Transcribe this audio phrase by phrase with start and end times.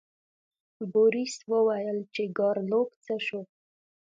[0.91, 3.41] بوریس وویل چې ګارلوک څه شو.